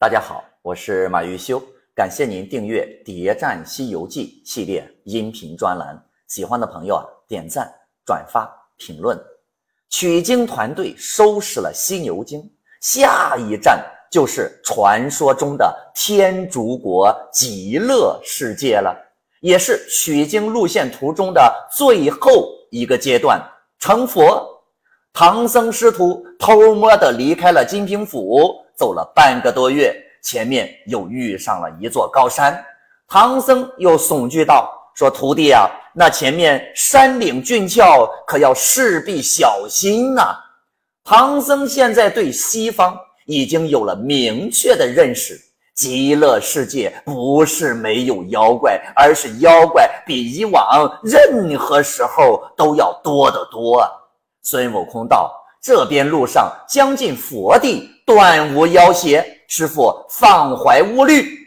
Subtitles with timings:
[0.00, 1.62] 大家好，我是马玉修，
[1.94, 5.94] 感谢您订阅《谍战西游记》系列音频专栏。
[6.26, 7.70] 喜欢的朋友啊，点赞、
[8.06, 9.22] 转发、评论。
[9.90, 12.42] 取经团队收拾了犀牛精，
[12.80, 18.96] 下一站就是传说中的天竺国极乐世界了，
[19.40, 23.38] 也是取经路线图中的最后一个阶段——
[23.78, 24.46] 成佛。
[25.12, 32.58] 唐僧师徒偷摸的离开了金平府，走了半个多月，前面又遇上了一座高山。
[33.06, 40.34] 唐僧又悚惧道：“说徒弟啊，那前面山岭峻峭，可要势必小心呐。”
[41.04, 45.38] 唐僧现在对西方已经有了明确的认识，
[45.74, 53.86] 极乐世界不是没有妖怪，而是妖怪比以往任何时候都要多得多。
[54.42, 55.30] 孙悟空道
[55.62, 59.24] ：“这边路上将近佛地，断无妖邪。
[59.46, 61.38] 师傅放怀勿虑，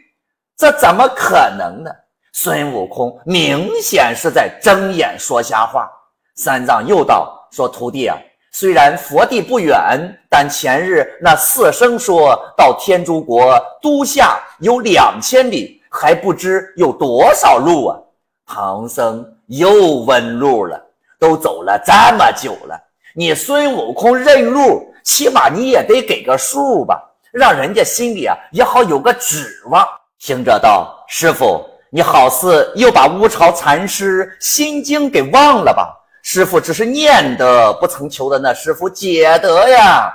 [0.58, 1.90] 这怎么可能呢？”
[2.34, 5.90] 孙悟空明显是在睁眼说瞎话。
[6.36, 8.18] 三藏又道：“说徒弟啊，
[8.52, 10.00] 虽然佛地不远，
[10.30, 17.98] 但前日那四僧说到天竺国都下有两千里，还不知有多少路啊？”
[18.46, 20.80] 唐僧又问路了。
[21.20, 22.78] 都走了这么久了，
[23.16, 27.00] 你孙悟空认路，起码你也得给个数吧，
[27.32, 29.88] 让人家心里啊也好有个指望。
[30.18, 35.96] 行者道：“师傅，你好似又把乌巢禅师心经给忘了吧？
[36.24, 40.12] 师傅只是念的，不曾求的那师傅解得呀。”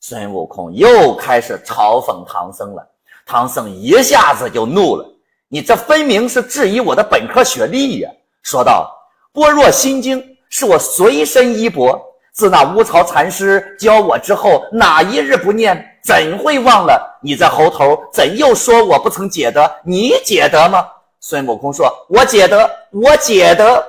[0.00, 2.86] 孙悟空又开始嘲讽唐僧了。
[3.26, 5.04] 唐僧一下子就怒了
[5.50, 8.10] ：“你这分明是质疑我的本科学历呀！”
[8.42, 8.88] 说道
[9.34, 12.00] ：“般若心经。”是我随身衣钵，
[12.38, 15.84] 自那乌巢禅师教我之后，哪一日不念？
[16.04, 17.18] 怎会忘了？
[17.20, 19.68] 你在猴头怎又说我不曾解得？
[19.82, 20.86] 你解得吗？
[21.18, 23.84] 孙悟空说：“我解得，我解得。”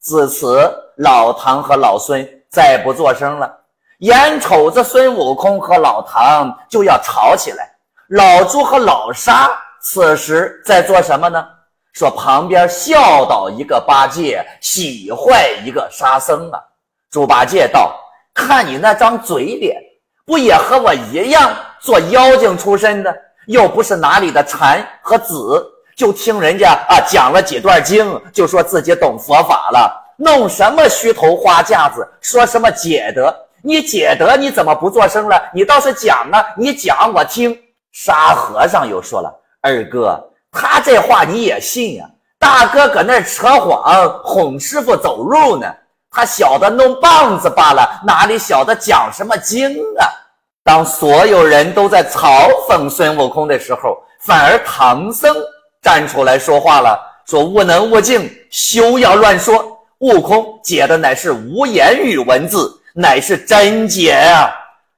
[0.00, 3.50] 自此，老唐和老孙再不作声了，
[4.00, 7.74] 眼瞅着孙悟空和老唐就要吵起来。
[8.08, 9.50] 老朱和老沙
[9.80, 11.42] 此时在做什么呢？
[11.94, 16.60] 说旁边笑倒一个八戒，喜坏一个沙僧啊！
[17.14, 17.94] 猪八戒道
[18.34, 19.80] ：“看你那张嘴脸，
[20.26, 23.16] 不也和我一样做妖精出身的？
[23.46, 25.64] 又不是哪里的禅和子，
[25.94, 33.32] 就听人家啊讲了几段经，就说自己懂佛法了，弄什么虚头花架子，说什么解得？
[33.62, 35.40] 你解得你怎么不作声了？
[35.54, 36.44] 你倒是讲啊！
[36.56, 37.56] 你讲我听。”
[37.94, 39.32] 沙和尚又说了
[39.62, 40.20] ：“二哥。”
[40.50, 42.10] 他这话你也信呀？
[42.40, 45.72] 大哥搁那扯谎哄师傅走路呢，
[46.14, 50.06] 他晓得弄棒子罢了，哪里晓得讲什么经啊？
[50.62, 55.34] 当所有人都在嘲讽孙悟空的时候，反而唐僧
[55.82, 59.76] 站出来说话了，说：“悟能悟净，休要乱说。
[59.98, 64.50] 悟空解的乃是无言语文字，乃是真解啊！”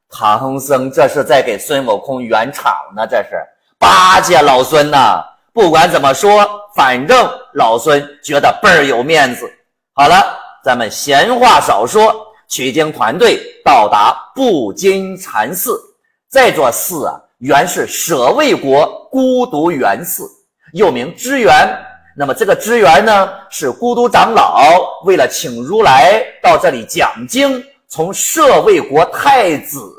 [0.08, 3.30] 唐僧这是在给孙悟空圆场呢，这是
[3.78, 5.24] 巴结老孙呐。
[5.52, 9.50] 不管怎么说，反正老孙觉得倍儿有面子。
[9.94, 12.12] 好了，咱们闲话少说，
[12.48, 15.80] 取经团队到达布金禅寺。
[16.28, 20.28] 这座寺啊，原是舍卫国孤独园寺，
[20.72, 21.72] 又名支园。
[22.16, 29.96] 那么这个支园呢，是孤独长老为了请如来到这里讲经，从舍卫国太子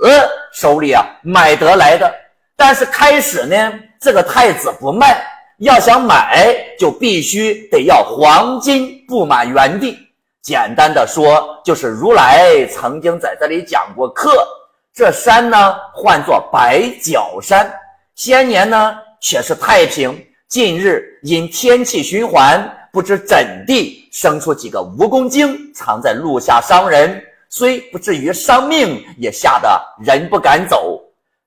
[0.51, 2.13] 手里啊买得来的。
[2.57, 5.25] 但是开始呢，这个太子不卖。
[5.59, 9.97] 要想买，就必须得要黄金布满原地。
[10.47, 14.31] 简单的说，就是如来曾经在这里讲过课。
[14.94, 17.69] 这山呢，唤作白角山。
[18.16, 20.25] 先年呢，却是太平。
[20.47, 27.22] 近日因天气循环，不知怎地生出几个蜈蚣精，藏在路下伤人。
[27.50, 30.97] 虽不至于伤命，也吓得人不敢走。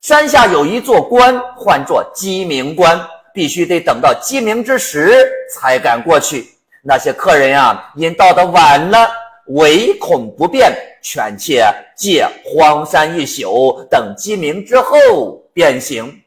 [0.03, 3.01] 山下有一座关，唤作鸡鸣关。
[3.33, 6.47] 必须得等到鸡鸣之时才敢过去。
[6.83, 9.11] 那些客人呀，因到的晚了，
[9.49, 10.73] 唯恐不便，
[11.03, 11.65] 劝切
[11.97, 16.21] 借荒山一宿，等鸡鸣之后便行。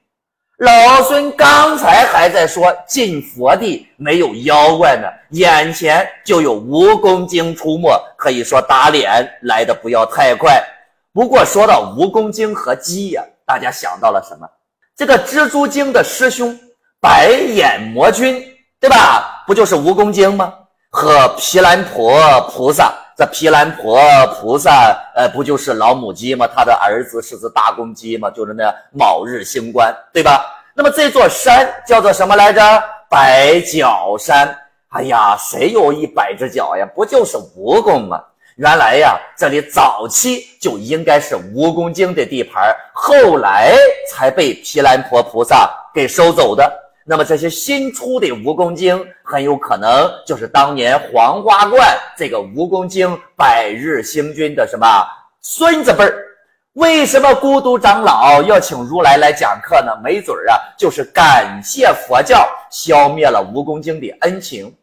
[0.58, 10.64] 老孙刚才还在说进佛地没有妖怪呢，眼前就有蜈蚣精出没，可以说打脸来的不要太快。
[11.12, 14.48] 不过说到蜈蚣精和鸡呀，大家想到了什么？
[14.96, 16.58] 这个蜘蛛精的师兄。
[17.02, 18.42] 白眼魔君，
[18.80, 19.33] 对吧？
[19.46, 20.54] 不就是蜈蚣精吗？
[20.90, 22.14] 和毗蓝婆
[22.52, 24.00] 菩萨，这毗蓝婆
[24.36, 26.48] 菩萨，呃，不就是老母鸡吗？
[26.48, 28.30] 他的儿子是只大公鸡吗？
[28.30, 30.46] 就是那卯日星官，对吧？
[30.76, 32.62] 那么这座山叫做什么来着？
[33.10, 34.56] 百脚山。
[34.90, 36.88] 哎呀，谁有一百只脚呀？
[36.94, 38.24] 不就是蜈蚣吗？
[38.58, 43.76] 原来呀，这里早期就应该是蜈蚣精的地盘，后来
[44.12, 46.72] 才被毗蓝婆菩萨给收走的。
[47.06, 54.88] 那么这些新出的蜈蚣精，很有可能就是当年黄花观这个蜈蚣精百日星君的什么
[55.42, 56.16] 孙子辈儿。
[56.74, 59.92] 为什么孤独长老要请如来来讲课呢？
[60.04, 64.74] 没准儿啊，就是感谢佛教消灭了蜈蚣精的恩情。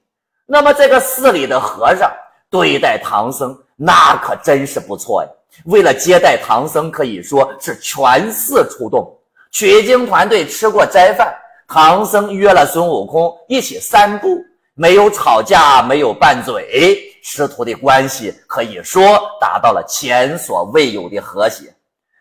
[0.46, 2.08] 那么这个寺里的和尚
[2.48, 5.28] 对待唐僧，那可真是不错呀。
[5.64, 9.12] 为了接待唐僧，可以说是全寺出动。
[9.50, 11.34] 取经团队吃过斋饭，
[11.72, 14.44] 唐僧约了孙悟空一起散步，
[14.74, 21.72] 没有吵架，没有拌嘴，师徒的关系可以说达到了前所未有的和谐。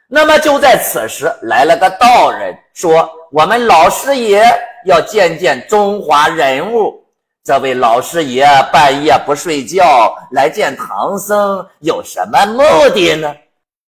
[0.07, 4.44] 那么就在此时，来了个道人，说：“我们老师爷
[4.86, 7.04] 要见见中华人物。”
[7.44, 12.63] 这位老师爷半夜不睡觉来见唐僧，有什么目
[12.94, 13.34] 的呢？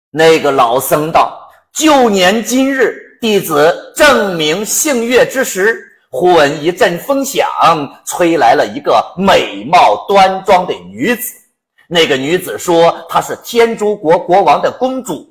[0.10, 7.48] 那个老僧道：“旧年今日，弟子正明杏月之时，忽闻一阵风响，
[8.06, 11.34] 吹来了一个美貌端庄的女子。
[11.88, 15.26] 那个女子说，她是天竺国国王的公主，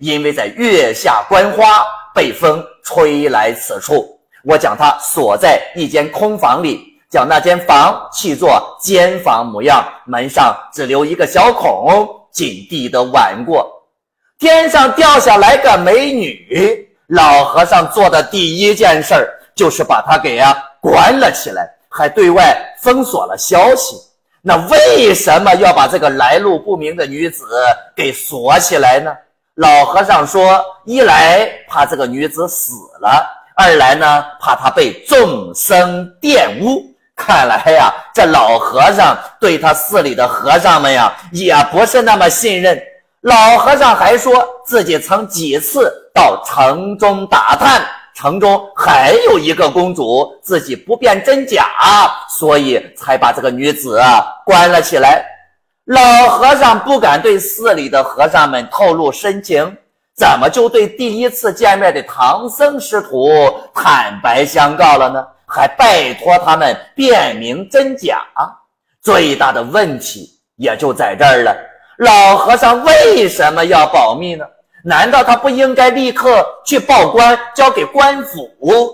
[0.00, 4.18] 因为在月下观花，被风吹来此处。
[4.42, 13.70] 我将她锁在一间空房里。”将那间房砌作间房模样，门上只留一个小孔，紧闭的挽过。
[14.36, 23.96] 天上掉下来个美女，老和尚做的第一件事儿就是把她给呀关了起来，还对外封锁了消息。
[24.42, 27.44] 那为什么要把这个来路不明的女子
[27.94, 29.12] 给锁起来呢？
[29.56, 36.82] 老和尚说：一来怕这个女子死了，二来呢怕她被众生玷污。
[37.16, 42.80] 看来呀，这老和尚对他寺里的和尚们呀，也不是那么信任。
[43.22, 51.66] 老和尚还说自己曾几次到城中打探，城中还有一个公主，自己不辨真假，
[52.30, 54.00] 所以才把这个女子
[54.46, 55.22] 关了起来。
[55.84, 59.76] 老和尚不敢对寺里的和尚们透露深情，
[60.16, 63.28] 怎么就对第一次见面的唐僧师徒
[63.74, 65.22] 坦白相告了呢？
[65.46, 68.22] 还拜托他们辨明真假，
[69.02, 71.54] 最大的问题也就在这儿了。
[72.00, 74.44] 老和尚为什么要保密呢？
[74.82, 78.50] 难道他不应该立刻去报官，交给官府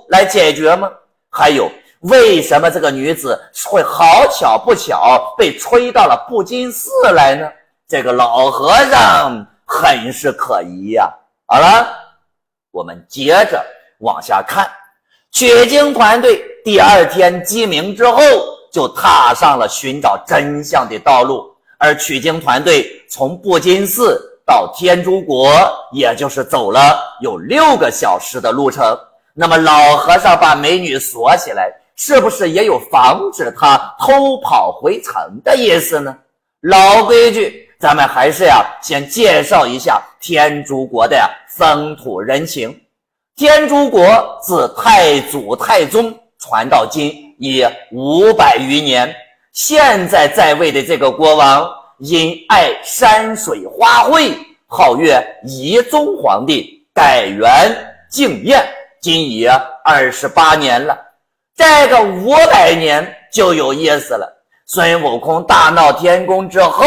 [0.08, 0.90] 来解决吗？
[1.30, 1.70] 还有，
[2.00, 7.48] 为什么这个女子会好巧不巧被吹到了布金寺来呢？
[7.86, 11.08] 这个老和尚很是可疑呀。
[11.46, 11.86] 好了，
[12.72, 13.64] 我们接着
[14.00, 14.68] 往下看。
[15.30, 18.20] 取经团队第二天鸡鸣之后，
[18.72, 21.55] 就踏上了寻找真相的道路。
[21.78, 25.52] 而取经团队从布金寺到天竺国，
[25.92, 28.98] 也就是走了有六个小时的路程。
[29.34, 35.14] 那么老和尚把美女锁起来，是不是也有防止她偷跑回城
[35.44, 36.16] 的意思呢？
[36.62, 42.74] 老规矩，咱们还是呀，先介绍一下天竺国的风土人情。
[43.36, 49.14] 天竺国自太祖太宗传到今已五百余年，
[49.56, 51.66] 现在在位的这个国王
[52.00, 54.36] 因爱山水花卉，
[54.66, 57.74] 号曰仪宗皇帝，改元
[58.10, 58.62] 敬彦，
[59.00, 59.48] 今已
[59.82, 60.94] 二十八年了。
[61.56, 64.30] 这个五百年就有意思了。
[64.66, 66.84] 孙悟空大闹天宫之后，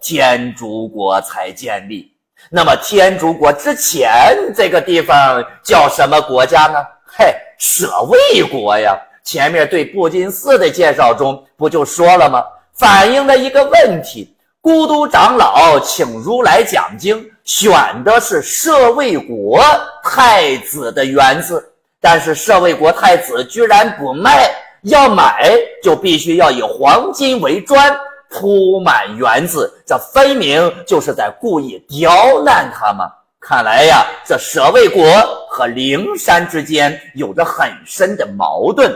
[0.00, 2.10] 天竺国才建立。
[2.50, 6.84] 那么天竺国之前这个地方叫什么国家呢？
[7.06, 9.00] 嘿，舍卫国呀！
[9.24, 12.44] 前面对布金寺的介绍中不就说了吗？
[12.74, 19.62] 反映了一个问题：孤独长老请如来讲经，选的是舍卫国
[20.02, 24.50] 太子的园子，但是舍卫国太子居然不卖，
[24.82, 25.52] 要买
[25.82, 27.94] 就必须要以黄金为砖。
[28.34, 33.06] 铺满园子，这分明就是在故意刁难他们。
[33.38, 35.04] 看来呀，这舍卫国
[35.50, 38.90] 和灵山之间有着很深的矛盾。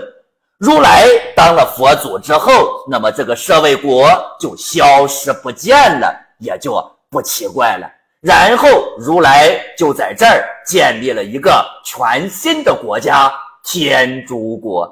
[0.58, 4.10] 如来当了佛祖之后，那么这个舍卫国
[4.40, 7.86] 就消失不见了，也就不奇怪了。
[8.22, 13.30] 然后如来就在这儿建立了一个全新的国家——
[13.62, 14.90] 天竺国。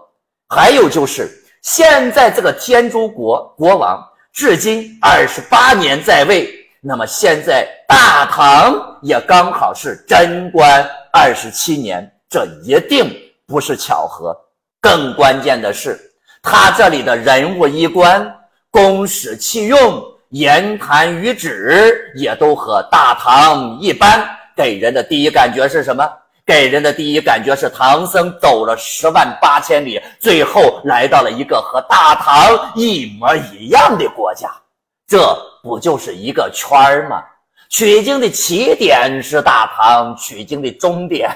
[0.48, 1.30] 还有就是
[1.62, 4.06] 现在这个天竺国国王。
[4.34, 13.08] 至今二十八年在位，那么现在大唐也刚好是贞观二十七年，这一定
[13.46, 14.36] 不是巧合，
[14.84, 15.98] 更关键的是，
[16.42, 18.30] 他这里的人物衣冠、
[18.70, 24.22] 公使器用、言谈举止，也都和大唐一般。
[24.54, 26.06] 给人的第一感觉是什么？
[26.44, 34.50] 给人的第一感觉是唐僧走了十万八千里，最后来到了一个和大唐一模一样的国家。
[35.08, 37.22] 这不就是一个圈儿吗？
[37.70, 41.30] 取经的起点是大唐，取经的终点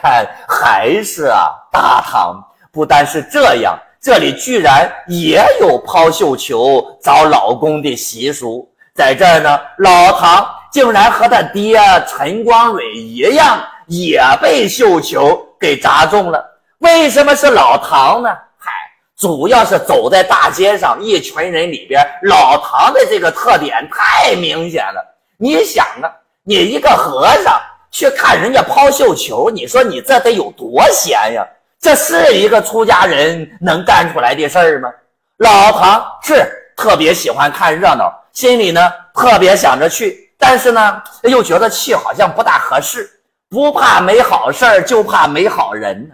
[0.46, 1.32] 还是
[1.72, 2.44] 大唐。
[2.78, 8.70] 不单是这样，这里居然也有抛绣球找老公的习俗。
[8.94, 16.40] 在这儿呢，老唐竟然和他爹陈光蕊一样，也被绣球给砸中了。
[16.78, 18.30] 为什么是老唐呢？
[18.56, 18.70] 嗨，
[19.16, 25.04] 主要是走在大街上，一群人里边，老唐的这个特点太明显了。
[25.36, 26.06] 你想啊。
[26.44, 31.44] 你一个和尚去看人家抛绣球，你说你这得有多闲呀？
[31.80, 34.90] 这是一个出家人能干出来的事儿吗？
[35.38, 36.44] 老唐是
[36.76, 38.80] 特别喜欢看热闹，心里呢
[39.14, 43.08] 特别想着去，但是呢又觉得去好像不大合适。
[43.50, 46.10] 不怕没好事儿，就怕没好人。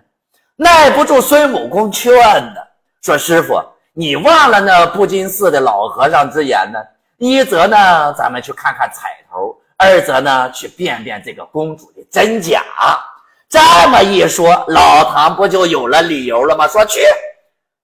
[0.56, 2.60] 耐不住孙悟空劝呢，
[3.02, 3.60] 说：“师傅，
[3.92, 6.78] 你忘了那布金寺的老和尚之言呢？
[7.18, 12.62] 一则呢，咱们去看看彩头。”二则呢，去辨辨这个公主的真假。
[13.54, 16.66] 这么一说，老唐不就有了理由了吗？
[16.66, 17.02] 说去，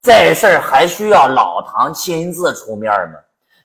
[0.03, 3.15] 这事儿还需要老唐亲自出面吗？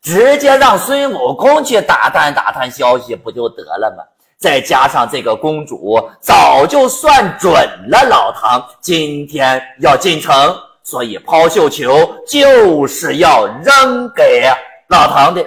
[0.04, 4.04] 直接让孙悟空去打探打探消息不就得了吗？
[4.38, 7.52] 再加上这个公主早就算准
[7.90, 14.48] 了老唐今天要进城，所以抛绣球就是要扔给
[14.90, 15.44] 老唐的。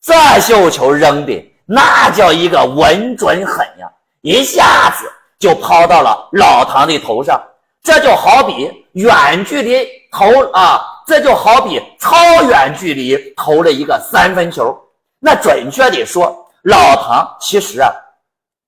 [0.00, 1.46] 这绣球扔的。
[1.66, 3.86] 那叫一个稳准狠呀，
[4.22, 5.04] 一下子
[5.40, 7.42] 就抛到了老唐的头上。
[7.82, 14.78] 这就好比远距离投啊，这就好比超远距离投了一个三分球。
[15.18, 17.90] 那准确的说，老唐其实啊，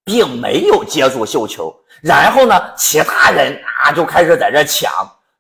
[0.03, 1.75] 并没有接住绣球。
[2.01, 4.91] 然后呢，其他人啊就开始在这抢。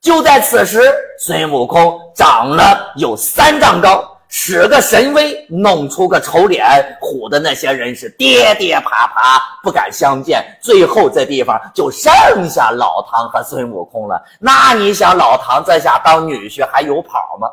[0.03, 0.81] 就在此时，
[1.19, 4.12] 孙悟空长了有三丈高。
[4.35, 6.67] 使个神威，弄出个丑脸，
[7.03, 10.43] 唬的那些人是跌跌爬爬，不敢相见。
[10.59, 14.25] 最后这地方就剩下老唐和孙悟空了。
[14.41, 17.47] 那你想，老唐这下当女婿还有跑吗？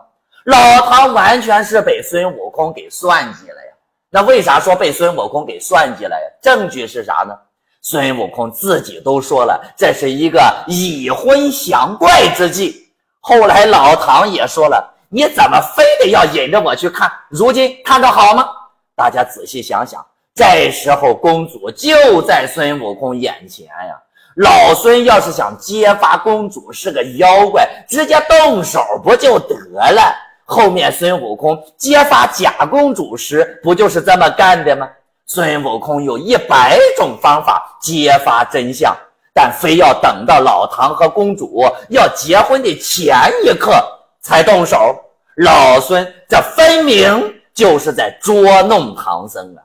[0.46, 0.58] 老
[0.88, 3.74] 唐完全是被孙悟空给算计了呀。
[4.10, 6.22] 那为啥说被孙悟空给算计了呀？
[6.42, 7.36] 证据是啥呢？
[7.82, 12.88] 孙悟空自己都说了，这是一个以婚降怪之计。
[13.20, 14.96] 后来老唐也说了。
[15.12, 17.12] 你怎么非得要引着我去看？
[17.30, 18.48] 如今看着好吗？
[18.96, 24.00] 大家仔细想想，这时候公主就在孙悟空眼前呀。
[24.36, 29.56] 老孙要是想揭发公主是个妖怪，直接动手不就得
[29.92, 30.16] 了？
[30.46, 34.88] 后面孙悟空揭发假公主时，不就是这么干的吗？
[35.26, 38.96] 孙悟空有一百种方法揭发真相，
[39.34, 43.74] 但非要等到老唐和公主要结婚的前一刻。
[44.22, 44.96] 才动手，
[45.38, 49.64] 老孙这分明就是在捉弄唐僧啊！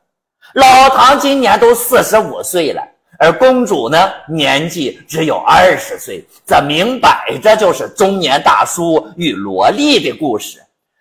[0.55, 2.83] 老唐今年都四十五岁了，
[3.19, 10.59] 而公主呢，年纪只有二十岁，这明摆着就是中年大叔与萝莉的故事。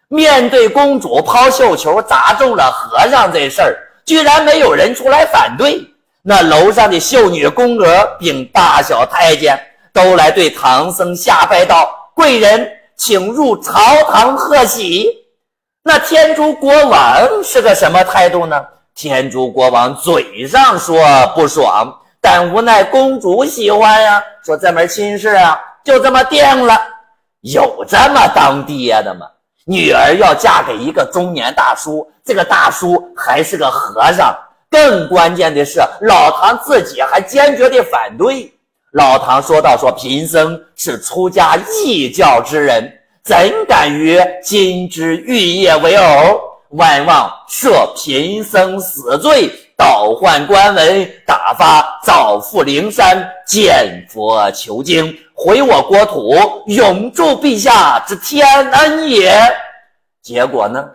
[0.08, 5.82] 面对公主抛绣球砸中了和尚这事儿，居然没有人出来反对。
[6.22, 9.60] 那楼上的秀女宫娥并大小太监
[9.92, 12.68] 都来对唐僧下拜道：“贵人。”
[13.06, 15.10] 请入朝堂贺喜。
[15.84, 18.66] 那天竺国王是个什么态度呢？
[18.96, 21.04] 天竺国王嘴上说
[21.36, 26.80] 不爽，但无奈公主喜欢呀，说这门亲事啊，就这么定了。
[27.42, 29.28] 有这么当爹的吗？
[29.66, 34.34] 女儿要嫁给一个中年大叔，这个大叔还是个和尚。
[34.72, 38.53] 更关键的是，老唐自己还坚决的反对。
[38.94, 42.92] 老唐说道：“说贫僧是出家异教之人，
[43.24, 43.36] 怎
[43.68, 46.40] 敢与金枝玉叶为偶？
[46.70, 56.36] 万望赦贫僧死罪，倒换官文，打发早赴灵山见佛求经，回我国土，
[56.68, 59.36] 永驻陛下之天恩也。”
[60.22, 60.86] 结果呢？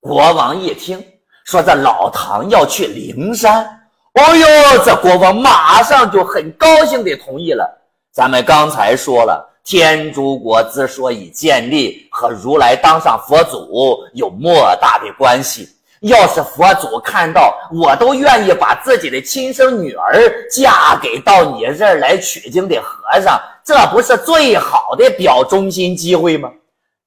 [0.00, 1.04] 国王一听
[1.44, 3.77] 说这老唐要去灵山。
[4.14, 7.64] 哦呦，这国王马上就很高兴地同意了。
[8.12, 15.68] 咱们刚才说了，天竺国之所以建立，和如来当上佛祖有莫大的关系。
[16.00, 26.50] 要是佛祖看到我都愿意把自己的亲生女儿嫁给到你这儿来取经的和尚，这不是最好的表忠心机会吗？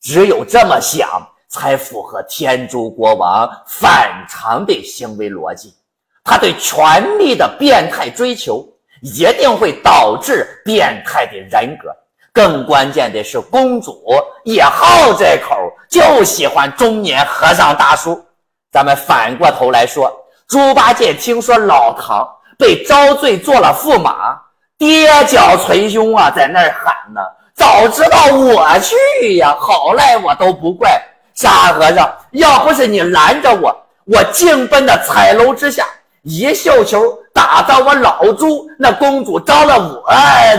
[0.02, 1.08] 只有这么想，
[1.48, 5.74] 才符合天竺国王反常的行为逻辑。
[6.24, 8.68] 他对权力的变态追求，
[9.02, 11.90] 一定会导致变态的人格。
[12.34, 14.02] 更关键的是，公主
[14.46, 15.56] 也好这口，
[15.90, 18.24] 就喜欢中年和尚大叔。
[18.72, 20.10] 咱们反过头来说，
[20.48, 22.26] 猪八戒听说老唐
[22.58, 24.40] 被招罪做了驸马，
[24.78, 27.20] 跌脚捶胸啊，在那儿喊呢
[27.54, 30.90] ：“早知道我去呀，好赖我都不怪
[31.34, 32.10] 沙和尚。
[32.32, 33.76] 要不是你拦着我，
[34.06, 35.86] 我竟奔到彩楼之下。”
[36.24, 40.06] 一绣球打到我老朱，那公主招了我，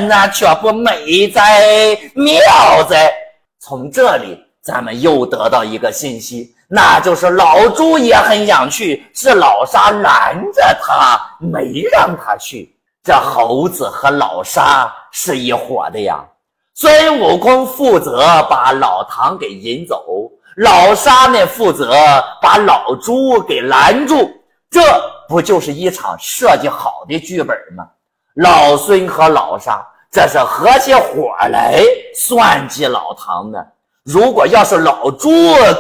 [0.09, 3.13] 那却不美哉妙哉。
[3.61, 12.75] 从这里，咱们又得到一个信息，那就是老朱也很想去，是老沙拦着他，没让他去。
[13.05, 16.25] 这猴子和老沙是一伙的呀。
[16.75, 21.95] 孙悟空负责把老唐给引走，老沙呢负责
[22.41, 24.29] 把老朱给拦住。
[24.69, 24.81] 这。
[25.33, 27.87] 不就是一场设计好的剧本吗？
[28.35, 31.83] 老孙和老沙这是合起伙来
[32.15, 33.67] 算计老唐的。
[34.05, 35.31] 如果要是老朱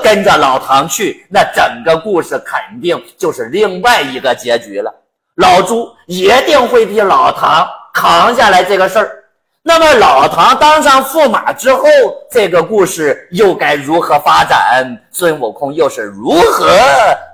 [0.02, 4.90] 跟着老唐去，那整个故事肯定就是另外一个结局了。
[5.34, 9.24] 老朱一定会替老唐扛下来这个事儿。
[9.62, 11.84] 那么老唐当上驸马之后，
[12.30, 14.82] 这个故事又该如何发展？
[15.10, 16.74] 孙悟空又是如何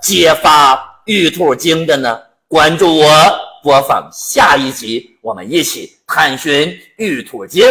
[0.02, 0.87] 揭发？
[1.08, 2.20] 玉兔精的呢？
[2.48, 3.08] 关注我，
[3.62, 7.64] 播放下一集，我们一起探寻玉兔精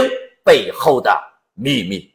[0.43, 1.15] 背后的
[1.53, 2.11] 秘密。